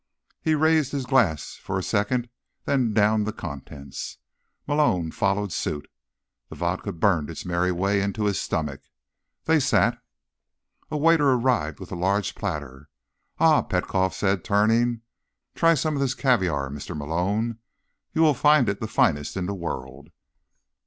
[0.41, 2.27] He raised his glass for a second,
[2.65, 4.17] then downed the contents.
[4.65, 5.87] Malone followed suit.
[6.49, 8.81] The vodka burned its merry way into his stomach.
[9.45, 10.01] They sat.
[10.89, 12.89] A waiter arrived with a large platter.
[13.37, 15.01] "Ah," Petkoff said, turning.
[15.53, 16.97] "Try some of this caviar, Mr.
[16.97, 17.59] Malone.
[18.15, 20.09] You will find it the finest in the world."